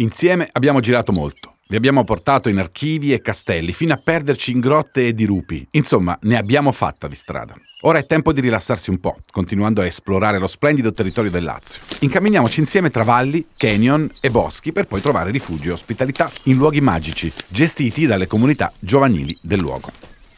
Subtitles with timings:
[0.00, 1.56] Insieme abbiamo girato molto.
[1.68, 5.66] Vi abbiamo portato in archivi e castelli, fino a perderci in grotte e dirupi.
[5.72, 7.54] Insomma, ne abbiamo fatta di strada.
[7.82, 11.82] Ora è tempo di rilassarsi un po', continuando a esplorare lo splendido territorio del Lazio.
[12.00, 16.80] Incamminiamoci insieme tra valli, canyon e boschi per poi trovare rifugio e ospitalità in luoghi
[16.80, 19.92] magici, gestiti dalle comunità giovanili del luogo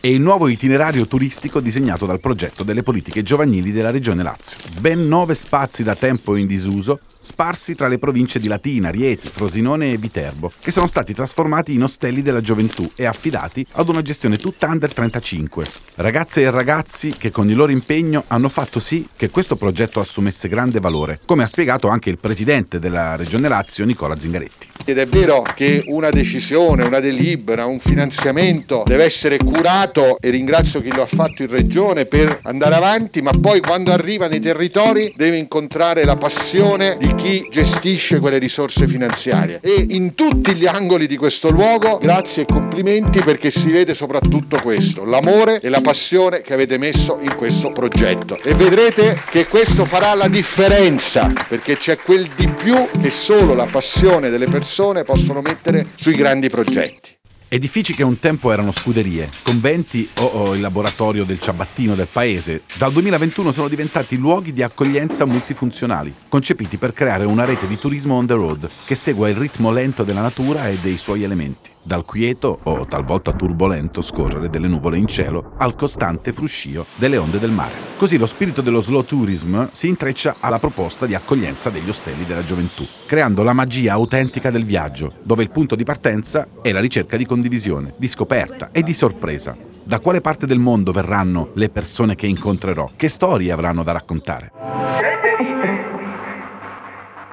[0.04, 4.58] e il nuovo itinerario turistico disegnato dal progetto delle politiche giovanili della Regione Lazio.
[4.80, 9.92] Ben nove spazi da tempo in disuso, sparsi tra le province di Latina, Rieti, Frosinone
[9.92, 14.38] e Viterbo, che sono stati trasformati in ostelli della gioventù e affidati ad una gestione
[14.38, 15.66] tutta under 35.
[15.94, 20.48] Ragazze e ragazzi che con il loro impegno hanno fatto sì che questo progetto assumesse
[20.48, 24.71] grande valore, come ha spiegato anche il presidente della Regione Lazio, Nicola Zingaretti.
[24.84, 30.80] Ed è vero che una decisione, una delibera, un finanziamento deve essere curato e ringrazio
[30.80, 35.12] chi lo ha fatto in regione per andare avanti, ma poi quando arriva nei territori
[35.16, 39.60] deve incontrare la passione di chi gestisce quelle risorse finanziarie.
[39.62, 44.58] E in tutti gli angoli di questo luogo grazie e complimenti perché si vede soprattutto
[44.60, 48.36] questo, l'amore e la passione che avete messo in questo progetto.
[48.42, 53.68] E vedrete che questo farà la differenza perché c'è quel di più che solo la
[53.70, 57.14] passione delle persone persone possono mettere sui grandi progetti.
[57.46, 62.62] Edifici che un tempo erano scuderie, conventi o, o, il laboratorio del ciabattino del paese,
[62.78, 68.14] dal 2021 sono diventati luoghi di accoglienza multifunzionali, concepiti per creare una rete di turismo
[68.14, 72.04] on the road che segua il ritmo lento della natura e dei suoi elementi dal
[72.04, 77.50] quieto o talvolta turbolento scorrere delle nuvole in cielo al costante fruscio delle onde del
[77.50, 77.90] mare.
[77.96, 82.44] Così lo spirito dello slow tourism si intreccia alla proposta di accoglienza degli ostelli della
[82.44, 87.16] gioventù, creando la magia autentica del viaggio, dove il punto di partenza è la ricerca
[87.16, 89.56] di condivisione, di scoperta e di sorpresa.
[89.84, 92.90] Da quale parte del mondo verranno le persone che incontrerò?
[92.94, 94.52] Che storie avranno da raccontare?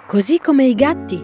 [0.07, 1.23] Così come i gatti,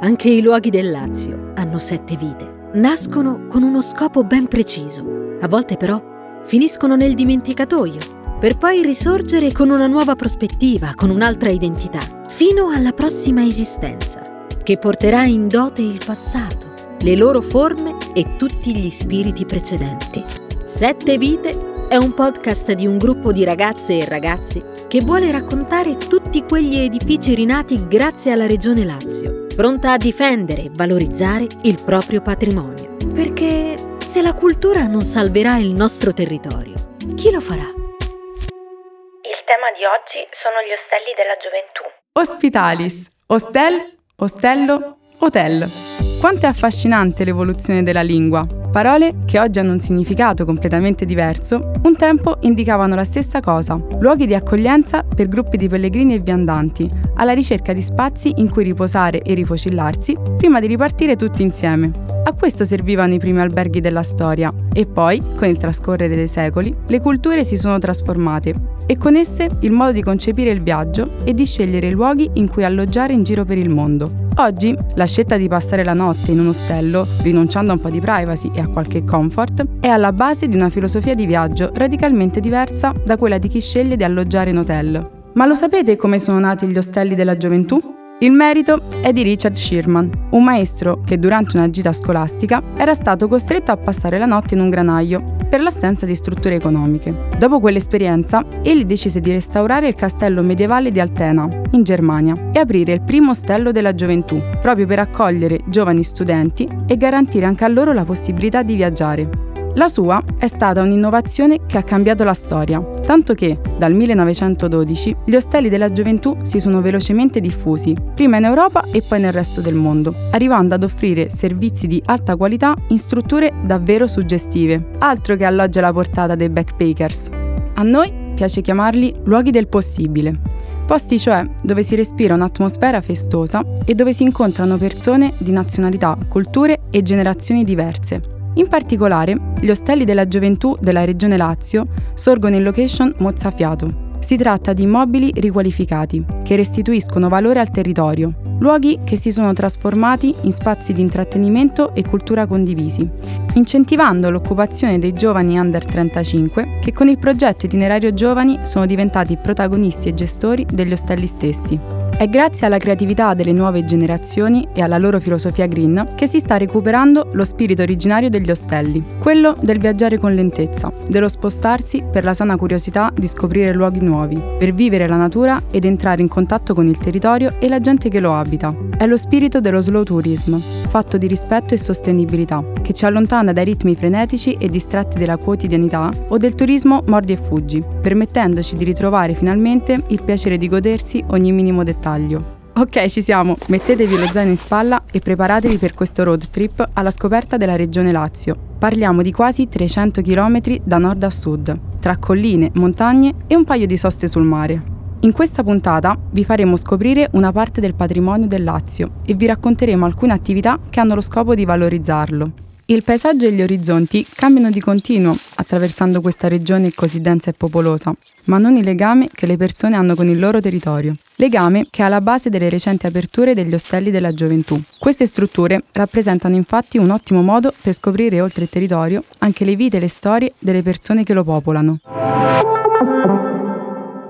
[0.00, 5.48] anche i luoghi del Lazio hanno sette vite nascono con uno scopo ben preciso, a
[5.48, 6.02] volte però
[6.44, 8.00] finiscono nel dimenticatoio,
[8.38, 14.76] per poi risorgere con una nuova prospettiva, con un'altra identità, fino alla prossima esistenza, che
[14.78, 20.22] porterà in dote il passato, le loro forme e tutti gli spiriti precedenti.
[20.64, 25.96] Sette vite è un podcast di un gruppo di ragazze e ragazzi che vuole raccontare
[25.96, 32.20] tutti quegli edifici rinati grazie alla Regione Lazio pronta a difendere e valorizzare il proprio
[32.20, 32.96] patrimonio.
[33.12, 36.74] Perché se la cultura non salverà il nostro territorio,
[37.14, 37.62] chi lo farà?
[37.62, 41.82] Il tema di oggi sono gli ostelli della gioventù.
[42.12, 45.70] Ospitalis, hostel, ostello, hotel.
[46.18, 51.94] Quanto è affascinante l'evoluzione della lingua Parole che oggi hanno un significato completamente diverso, un
[51.94, 57.34] tempo indicavano la stessa cosa, luoghi di accoglienza per gruppi di pellegrini e viandanti, alla
[57.34, 61.92] ricerca di spazi in cui riposare e rifocillarsi prima di ripartire tutti insieme.
[62.24, 66.74] A questo servivano i primi alberghi della storia e poi, con il trascorrere dei secoli,
[66.84, 68.54] le culture si sono trasformate
[68.86, 72.48] e con esse il modo di concepire il viaggio e di scegliere i luoghi in
[72.48, 74.23] cui alloggiare in giro per il mondo.
[74.36, 78.00] Oggi la scelta di passare la notte in un ostello, rinunciando a un po' di
[78.00, 82.92] privacy e a qualche comfort, è alla base di una filosofia di viaggio radicalmente diversa
[83.04, 85.10] da quella di chi sceglie di alloggiare in hotel.
[85.34, 87.93] Ma lo sapete come sono nati gli ostelli della gioventù?
[88.20, 93.26] Il merito è di Richard Sherman, un maestro che durante una gita scolastica era stato
[93.26, 97.12] costretto a passare la notte in un granaio per l'assenza di strutture economiche.
[97.36, 102.92] Dopo quell'esperienza, egli decise di restaurare il castello medievale di Altena, in Germania, e aprire
[102.92, 107.92] il primo ostello della gioventù, proprio per accogliere giovani studenti e garantire anche a loro
[107.92, 109.53] la possibilità di viaggiare.
[109.76, 115.34] La sua è stata un'innovazione che ha cambiato la storia, tanto che dal 1912 gli
[115.34, 119.74] ostelli della gioventù si sono velocemente diffusi, prima in Europa e poi nel resto del
[119.74, 125.80] mondo, arrivando ad offrire servizi di alta qualità in strutture davvero suggestive, altro che alloggi
[125.80, 127.30] alla portata dei backpackers.
[127.74, 130.38] A noi piace chiamarli luoghi del possibile.
[130.86, 136.82] Posti cioè dove si respira un'atmosfera festosa e dove si incontrano persone di nazionalità, culture
[136.90, 143.14] e generazioni diverse, in particolare, gli ostelli della gioventù della regione Lazio sorgono in location
[143.18, 144.12] mozzafiato.
[144.20, 150.34] Si tratta di immobili riqualificati, che restituiscono valore al territorio, luoghi che si sono trasformati
[150.42, 153.08] in spazi di intrattenimento e cultura condivisi,
[153.54, 160.08] incentivando l'occupazione dei giovani under 35 che con il progetto Itinerario Giovani sono diventati protagonisti
[160.08, 162.03] e gestori degli ostelli stessi.
[162.16, 166.56] È grazie alla creatività delle nuove generazioni e alla loro filosofia green che si sta
[166.56, 172.32] recuperando lo spirito originario degli ostelli, quello del viaggiare con lentezza, dello spostarsi per la
[172.32, 176.86] sana curiosità di scoprire luoghi nuovi, per vivere la natura ed entrare in contatto con
[176.86, 178.72] il territorio e la gente che lo abita.
[178.96, 180.56] È lo spirito dello slow tourism,
[180.86, 186.10] fatto di rispetto e sostenibilità, che ci allontana dai ritmi frenetici e distratti della quotidianità
[186.28, 191.50] o del turismo mordi e fuggi, permettendoci di ritrovare finalmente il piacere di godersi ogni
[191.50, 192.62] minimo dettaglio dettaglio.
[192.76, 197.12] Ok, ci siamo, mettetevi lo zaino in spalla e preparatevi per questo road trip alla
[197.12, 198.56] scoperta della regione Lazio.
[198.78, 203.86] Parliamo di quasi 300 km da nord a sud, tra colline, montagne e un paio
[203.86, 204.92] di soste sul mare.
[205.20, 210.04] In questa puntata vi faremo scoprire una parte del patrimonio del Lazio e vi racconteremo
[210.04, 212.50] alcune attività che hanno lo scopo di valorizzarlo.
[212.86, 218.14] Il paesaggio e gli orizzonti cambiano di continuo attraversando questa regione così densa e popolosa,
[218.44, 221.14] ma non il legame che le persone hanno con il loro territorio.
[221.36, 224.78] Legame che è alla base delle recenti aperture degli ostelli della gioventù.
[224.98, 229.96] Queste strutture rappresentano infatti un ottimo modo per scoprire oltre il territorio anche le vite
[229.96, 232.00] e le storie delle persone che lo popolano.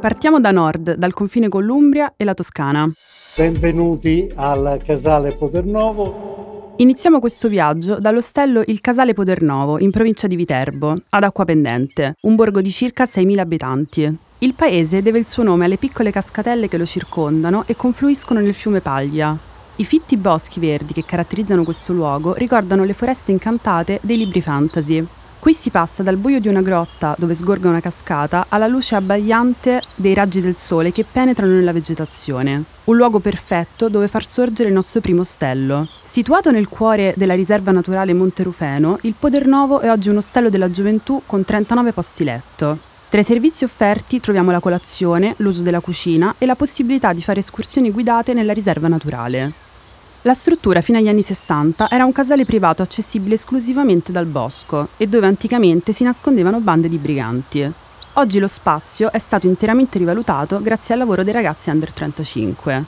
[0.00, 2.88] Partiamo da nord, dal confine con l'Umbria e la Toscana.
[3.36, 6.33] Benvenuti al Casale Podernovo,
[6.76, 12.34] Iniziamo questo viaggio dall'ostello Il Casale Podernovo, in provincia di Viterbo, ad Acqua Pendente, un
[12.34, 14.16] borgo di circa 6.000 abitanti.
[14.38, 18.54] Il paese deve il suo nome alle piccole cascatelle che lo circondano e confluiscono nel
[18.54, 19.38] fiume Paglia.
[19.76, 25.06] I fitti boschi verdi che caratterizzano questo luogo ricordano le foreste incantate dei libri fantasy.
[25.44, 29.82] Qui si passa dal buio di una grotta dove sgorga una cascata alla luce abbagliante
[29.94, 32.64] dei raggi del sole che penetrano nella vegetazione.
[32.84, 35.86] Un luogo perfetto dove far sorgere il nostro primo ostello.
[36.02, 40.70] Situato nel cuore della riserva naturale Monte Rufeno, il Podernovo è oggi un ostello della
[40.70, 42.78] gioventù con 39 posti letto.
[43.10, 47.40] Tra i servizi offerti troviamo la colazione, l'uso della cucina e la possibilità di fare
[47.40, 49.52] escursioni guidate nella riserva naturale.
[50.26, 55.06] La struttura fino agli anni 60 era un casale privato accessibile esclusivamente dal bosco e
[55.06, 57.70] dove anticamente si nascondevano bande di briganti.
[58.14, 62.84] Oggi lo spazio è stato interamente rivalutato grazie al lavoro dei ragazzi under 35.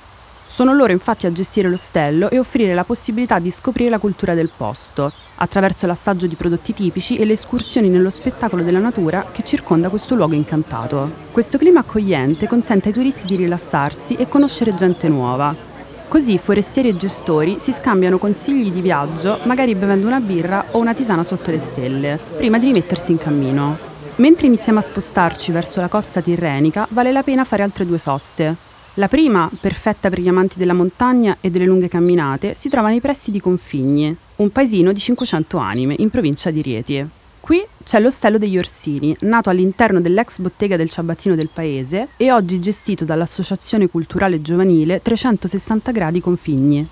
[0.46, 4.50] Sono loro infatti a gestire l'ostello e offrire la possibilità di scoprire la cultura del
[4.56, 9.90] posto, attraverso l'assaggio di prodotti tipici e le escursioni nello spettacolo della natura che circonda
[9.90, 11.10] questo luogo incantato.
[11.32, 15.74] Questo clima accogliente consente ai turisti di rilassarsi e conoscere gente nuova,
[16.08, 20.94] Così forestieri e gestori si scambiano consigli di viaggio, magari bevendo una birra o una
[20.94, 23.76] tisana sotto le stelle, prima di rimettersi in cammino.
[24.16, 28.54] Mentre iniziamo a spostarci verso la costa tirrenica, vale la pena fare altre due soste.
[28.94, 33.00] La prima, perfetta per gli amanti della montagna e delle lunghe camminate, si trova nei
[33.00, 37.06] pressi di Configni, un paesino di 500 anime in provincia di Rieti.
[37.46, 42.58] Qui c'è l'Ostello degli Orsini, nato all'interno dell'ex bottega del ciabattino del paese e oggi
[42.58, 46.88] gestito dall'Associazione Culturale Giovanile 360 gradi Configni.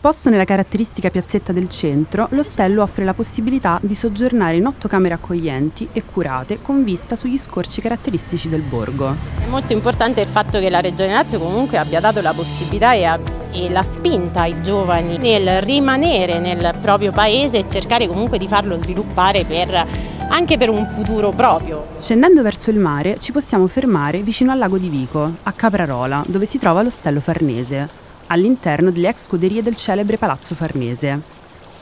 [0.00, 5.14] Posto nella caratteristica piazzetta del centro, l'ostello offre la possibilità di soggiornare in otto camere
[5.14, 9.14] accoglienti e curate con vista sugli scorci caratteristici del borgo.
[9.38, 13.04] È molto importante il fatto che la Regione Lazio comunque abbia dato la possibilità e,
[13.04, 13.20] a,
[13.52, 18.78] e la spinta ai giovani nel rimanere nel proprio paese e cercare comunque di farlo
[18.78, 19.86] sviluppare per
[20.28, 21.86] anche per un futuro proprio.
[21.98, 26.46] Scendendo verso il mare ci possiamo fermare vicino al lago di Vico, a Caprarola, dove
[26.46, 31.20] si trova l'ostello farnese all'interno delle ex scuderie del celebre Palazzo Farnese.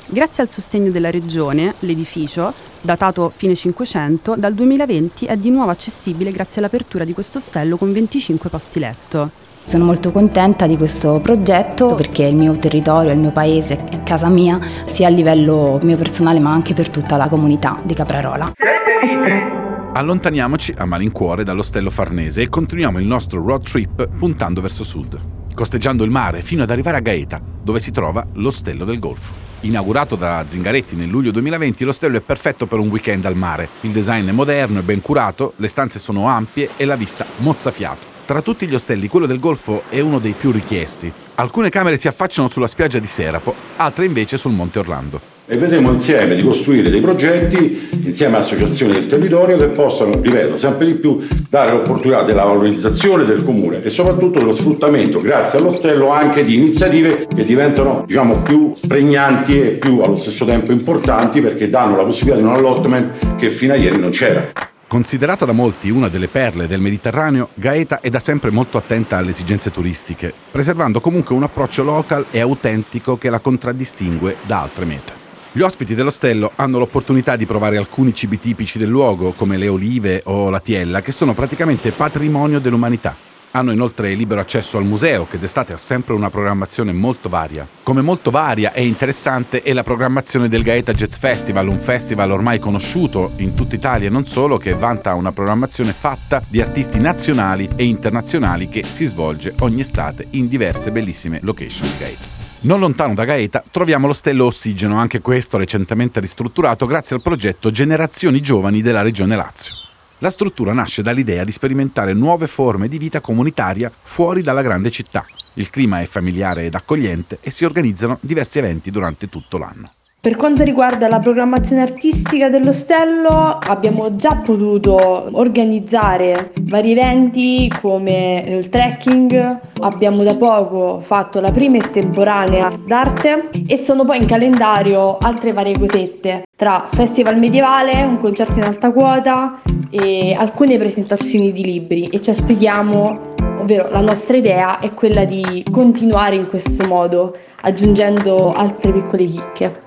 [0.06, 6.32] Grazie al sostegno della regione, l'edificio, datato fine 500, dal 2020 è di nuovo accessibile
[6.32, 9.30] grazie all'apertura di questo ostello con 25 posti letto.
[9.64, 14.28] Sono molto contenta di questo progetto perché il mio territorio, il mio paese, è casa
[14.28, 18.52] mia, sia a livello mio personale ma anche per tutta la comunità di Caprarola.
[18.54, 19.58] Sette vite!
[19.92, 26.04] Allontaniamoci a malincuore dall'ostello farnese e continuiamo il nostro road trip puntando verso sud costeggiando
[26.04, 29.34] il mare fino ad arrivare a Gaeta, dove si trova l'Ostello del Golfo.
[29.60, 33.68] Inaugurato da Zingaretti nel luglio 2020, l'ostello è perfetto per un weekend al mare.
[33.82, 38.09] Il design è moderno e ben curato, le stanze sono ampie e la vista mozzafiato.
[38.30, 41.12] Tra tutti gli ostelli, quello del Golfo è uno dei più richiesti.
[41.34, 45.90] Alcune camere si affacciano sulla spiaggia di Serapo, altre invece sul Monte Orlando e vedremo
[45.90, 50.94] insieme di costruire dei progetti insieme a associazioni del territorio che possano, ripeto, sempre di
[50.94, 56.54] più dare l'opportunità della valorizzazione del comune e soprattutto dello sfruttamento, grazie all'ostello, anche di
[56.54, 62.04] iniziative che diventano diciamo, più pregnanti e più allo stesso tempo importanti perché danno la
[62.04, 64.69] possibilità di un allotment che fino a ieri non c'era.
[64.90, 69.30] Considerata da molti una delle perle del Mediterraneo, Gaeta è da sempre molto attenta alle
[69.30, 75.12] esigenze turistiche, preservando comunque un approccio local e autentico che la contraddistingue da altre mete.
[75.52, 80.22] Gli ospiti dell'ostello hanno l'opportunità di provare alcuni cibi tipici del luogo, come le olive
[80.24, 83.29] o la tiella, che sono praticamente patrimonio dell'umanità.
[83.52, 87.66] Hanno inoltre libero accesso al museo, che d'estate ha sempre una programmazione molto varia.
[87.82, 92.60] Come molto varia e interessante è la programmazione del Gaeta Jazz Festival, un festival ormai
[92.60, 97.68] conosciuto in tutta Italia e non solo, che vanta una programmazione fatta di artisti nazionali
[97.74, 102.24] e internazionali che si svolge ogni estate in diverse bellissime location di Gaeta.
[102.60, 108.40] Non lontano da Gaeta troviamo l'ostello Ossigeno, anche questo recentemente ristrutturato grazie al progetto Generazioni
[108.40, 109.89] Giovani della Regione Lazio.
[110.22, 115.24] La struttura nasce dall'idea di sperimentare nuove forme di vita comunitaria fuori dalla grande città.
[115.54, 119.92] Il clima è familiare ed accogliente e si organizzano diversi eventi durante tutto l'anno.
[120.22, 128.68] Per quanto riguarda la programmazione artistica dell'ostello, abbiamo già potuto organizzare vari eventi come il
[128.68, 135.54] trekking, abbiamo da poco fatto la prima estemporanea d'arte e sono poi in calendario altre
[135.54, 139.58] varie cosette, tra festival medievale, un concerto in alta quota
[139.88, 142.08] e alcune presentazioni di libri.
[142.08, 143.29] E ci aspettiamo
[143.60, 149.82] ovvero la nostra idea è quella di continuare in questo modo, aggiungendo altre piccole chicche.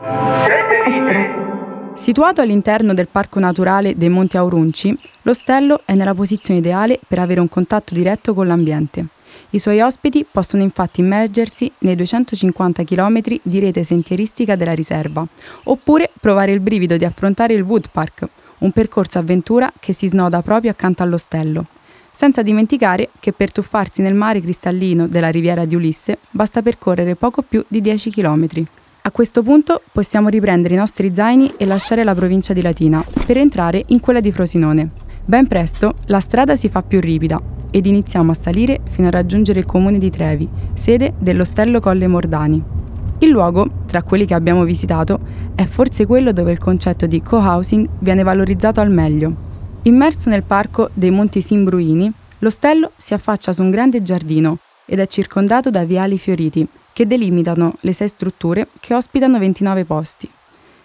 [1.93, 7.39] Situato all'interno del Parco Naturale dei Monti Aurunci, l'ostello è nella posizione ideale per avere
[7.39, 9.05] un contatto diretto con l'ambiente.
[9.51, 15.25] I suoi ospiti possono infatti immergersi nei 250 km di rete sentieristica della riserva,
[15.63, 18.27] oppure provare il brivido di affrontare il Wood Park,
[18.59, 21.65] un percorso avventura che si snoda proprio accanto all'ostello.
[22.15, 27.41] Senza dimenticare che per tuffarsi nel mare cristallino della riviera di Ulisse basta percorrere poco
[27.41, 28.47] più di 10 km.
[29.01, 33.37] A questo punto possiamo riprendere i nostri zaini e lasciare la provincia di Latina per
[33.37, 34.91] entrare in quella di Frosinone.
[35.25, 37.41] Ben presto la strada si fa più ripida
[37.71, 42.63] ed iniziamo a salire fino a raggiungere il comune di Trevi, sede dell'ostello Colle Mordani.
[43.19, 45.19] Il luogo, tra quelli che abbiamo visitato,
[45.55, 49.51] è forse quello dove il concetto di co-housing viene valorizzato al meglio.
[49.85, 52.09] Immerso nel parco dei Monti Simbruini,
[52.39, 57.73] l'ostello si affaccia su un grande giardino ed è circondato da viali fioriti che delimitano
[57.81, 60.29] le sei strutture che ospitano 29 posti.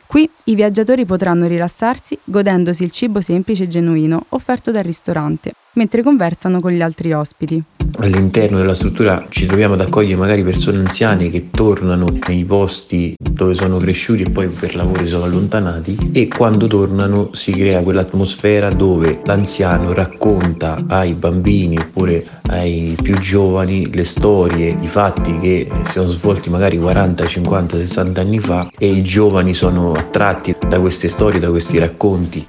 [0.05, 6.03] Qui i viaggiatori potranno rilassarsi godendosi il cibo semplice e genuino offerto dal ristorante, mentre
[6.03, 7.63] conversano con gli altri ospiti.
[8.01, 13.55] All'interno della struttura ci troviamo ad accogliere magari persone anziane che tornano nei posti dove
[13.55, 19.21] sono cresciuti e poi per lavoro sono allontanati e quando tornano si crea quell'atmosfera dove
[19.25, 26.09] l'anziano racconta ai bambini oppure ai più giovani le storie, i fatti che si sono
[26.11, 31.41] svolti magari 40, 50, 60 anni fa e i giovani sono attratti da queste storie,
[31.41, 32.47] da questi racconti.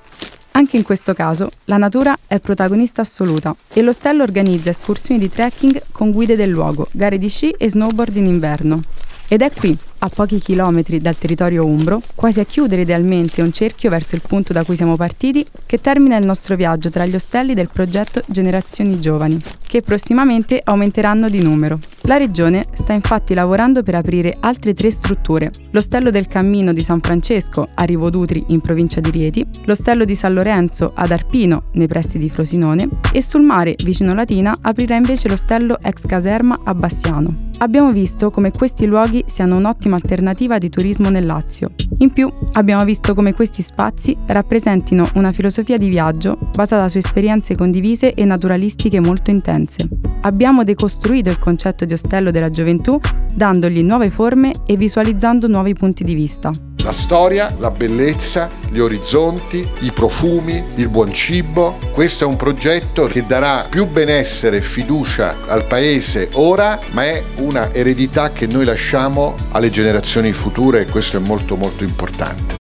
[0.51, 5.84] Anche in questo caso la natura è protagonista assoluta e l'ostello organizza escursioni di trekking
[5.91, 8.79] con guide del luogo, gare di sci e snowboard in inverno.
[9.27, 13.89] Ed è qui, a pochi chilometri dal territorio umbro, quasi a chiudere idealmente un cerchio
[13.89, 17.53] verso il punto da cui siamo partiti, che termina il nostro viaggio tra gli ostelli
[17.53, 21.79] del progetto Generazioni Giovani, che prossimamente aumenteranno di numero.
[22.03, 27.01] La Regione sta infatti lavorando per aprire altre tre strutture, l'ostello del Cammino di San
[27.01, 32.18] Francesco a Rivodutri in provincia di Rieti, l'ostello di San Lorenzo ad Arpino nei pressi
[32.18, 37.49] di Frosinone e sul mare vicino Latina aprirà invece l'ostello ex caserma a Bassiano.
[37.62, 41.72] Abbiamo visto come questi luoghi siano un'ottima alternativa di turismo nel Lazio.
[41.98, 47.56] In più abbiamo visto come questi spazi rappresentino una filosofia di viaggio basata su esperienze
[47.56, 49.89] condivise e naturalistiche molto intense.
[50.22, 52.98] Abbiamo decostruito il concetto di ostello della gioventù
[53.34, 56.51] dandogli nuove forme e visualizzando nuovi punti di vista.
[56.81, 61.77] La storia, la bellezza, gli orizzonti, i profumi, il buon cibo.
[61.91, 67.21] Questo è un progetto che darà più benessere e fiducia al paese ora, ma è
[67.36, 72.55] una eredità che noi lasciamo alle generazioni future e questo è molto molto importante.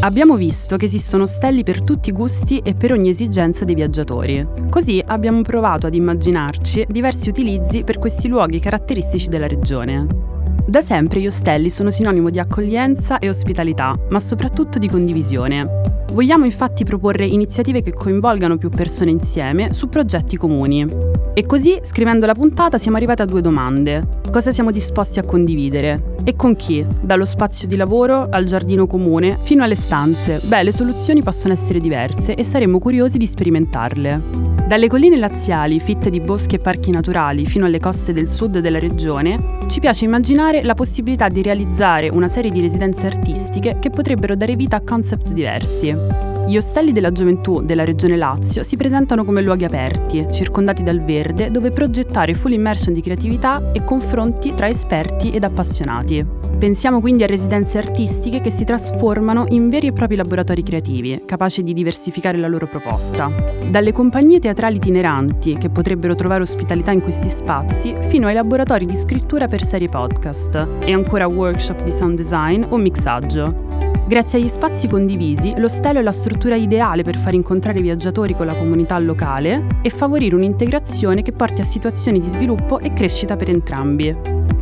[0.00, 4.46] Abbiamo visto che esistono ostelli per tutti i gusti e per ogni esigenza dei viaggiatori.
[4.68, 10.37] Così abbiamo provato ad immaginarci diversi utilizzi per questi luoghi caratteristici della regione.
[10.66, 15.96] Da sempre gli ostelli sono sinonimo di accoglienza e ospitalità, ma soprattutto di condivisione.
[16.10, 20.86] Vogliamo infatti proporre iniziative che coinvolgano più persone insieme su progetti comuni.
[21.34, 24.20] E così, scrivendo la puntata, siamo arrivati a due domande.
[24.30, 26.16] Cosa siamo disposti a condividere?
[26.24, 26.84] E con chi?
[27.00, 30.40] Dallo spazio di lavoro al giardino comune fino alle stanze.
[30.44, 34.56] Beh, le soluzioni possono essere diverse e saremmo curiosi di sperimentarle.
[34.66, 38.78] Dalle colline laziali, fitte di boschi e parchi naturali, fino alle coste del sud della
[38.78, 44.34] regione, ci piace immaginare la possibilità di realizzare una serie di residenze artistiche che potrebbero
[44.34, 46.37] dare vita a concept diversi.
[46.48, 51.50] Gli ostelli della gioventù della regione Lazio si presentano come luoghi aperti, circondati dal verde,
[51.50, 56.24] dove progettare full immersion di creatività e confronti tra esperti ed appassionati.
[56.58, 61.62] Pensiamo quindi a residenze artistiche che si trasformano in veri e propri laboratori creativi, capaci
[61.62, 63.30] di diversificare la loro proposta.
[63.68, 68.96] Dalle compagnie teatrali itineranti, che potrebbero trovare ospitalità in questi spazi, fino ai laboratori di
[68.96, 73.87] scrittura per serie podcast e ancora workshop di sound design o mixaggio.
[74.08, 78.46] Grazie agli spazi condivisi, l'ostello è la struttura ideale per far incontrare i viaggiatori con
[78.46, 83.50] la comunità locale e favorire un'integrazione che porti a situazioni di sviluppo e crescita per
[83.50, 84.16] entrambi.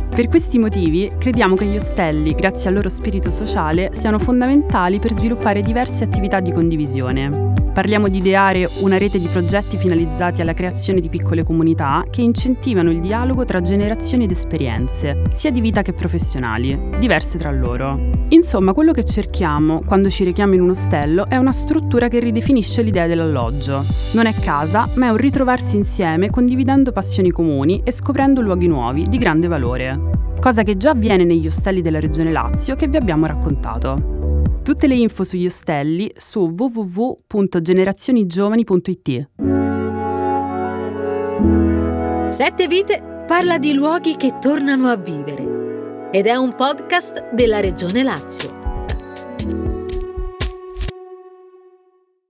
[0.09, 5.13] Per questi motivi crediamo che gli ostelli, grazie al loro spirito sociale, siano fondamentali per
[5.13, 7.46] sviluppare diverse attività di condivisione.
[7.77, 12.89] Parliamo di ideare una rete di progetti finalizzati alla creazione di piccole comunità che incentivano
[12.89, 17.99] il dialogo tra generazioni ed esperienze, sia di vita che professionali, diverse tra loro.
[18.29, 22.81] Insomma, quello che cerchiamo quando ci rechiamo in un ostello è una struttura che ridefinisce
[22.81, 23.85] l'idea dell'alloggio.
[24.13, 29.03] Non è casa, ma è un ritrovarsi insieme condividendo passioni comuni e scoprendo luoghi nuovi
[29.07, 29.99] di grande valore.
[30.41, 34.16] Cosa che già avviene negli ostelli della regione Lazio che vi abbiamo raccontato.
[34.67, 39.29] Tutte le info sugli ostelli su www.generazioniggiovani.it.
[42.27, 48.03] Sette Vite parla di luoghi che tornano a vivere ed è un podcast della Regione
[48.03, 48.66] Lazio.